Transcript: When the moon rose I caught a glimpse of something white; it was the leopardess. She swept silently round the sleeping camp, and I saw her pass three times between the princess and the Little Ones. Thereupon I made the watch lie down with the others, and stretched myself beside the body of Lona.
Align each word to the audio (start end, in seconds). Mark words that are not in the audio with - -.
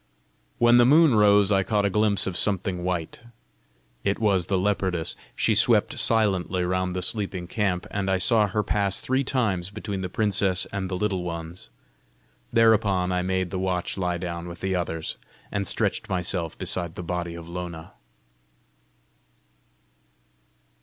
When 0.57 0.77
the 0.77 0.83
moon 0.87 1.13
rose 1.13 1.51
I 1.51 1.61
caught 1.61 1.85
a 1.85 1.89
glimpse 1.91 2.25
of 2.25 2.35
something 2.35 2.83
white; 2.83 3.19
it 4.03 4.17
was 4.17 4.47
the 4.47 4.57
leopardess. 4.57 5.15
She 5.35 5.53
swept 5.53 5.99
silently 5.99 6.63
round 6.63 6.95
the 6.95 7.03
sleeping 7.03 7.45
camp, 7.45 7.85
and 7.91 8.09
I 8.09 8.17
saw 8.17 8.47
her 8.47 8.63
pass 8.63 8.99
three 8.99 9.23
times 9.23 9.69
between 9.69 10.01
the 10.01 10.09
princess 10.09 10.65
and 10.73 10.89
the 10.89 10.97
Little 10.97 11.21
Ones. 11.21 11.69
Thereupon 12.51 13.11
I 13.11 13.21
made 13.21 13.51
the 13.51 13.59
watch 13.59 13.95
lie 13.95 14.17
down 14.17 14.47
with 14.47 14.61
the 14.61 14.75
others, 14.75 15.17
and 15.51 15.67
stretched 15.67 16.09
myself 16.09 16.57
beside 16.57 16.95
the 16.95 17.03
body 17.03 17.35
of 17.35 17.47
Lona. 17.47 17.93